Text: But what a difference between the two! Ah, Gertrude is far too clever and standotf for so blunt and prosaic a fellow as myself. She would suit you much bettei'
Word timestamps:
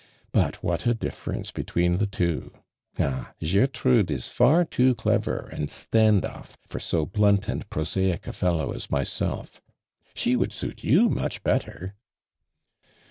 But 0.31 0.63
what 0.63 0.87
a 0.87 0.95
difference 0.95 1.51
between 1.51 1.97
the 1.97 2.07
two! 2.07 2.53
Ah, 2.97 3.33
Gertrude 3.39 4.09
is 4.09 4.29
far 4.29 4.65
too 4.65 4.95
clever 4.95 5.47
and 5.53 5.67
standotf 5.67 6.55
for 6.65 6.79
so 6.79 7.05
blunt 7.05 7.47
and 7.47 7.69
prosaic 7.69 8.25
a 8.25 8.33
fellow 8.33 8.71
as 8.71 8.89
myself. 8.89 9.61
She 10.15 10.35
would 10.35 10.53
suit 10.53 10.83
you 10.83 11.07
much 11.07 11.43
bettei' 11.43 11.91